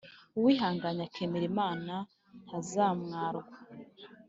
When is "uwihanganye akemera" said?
0.37-1.45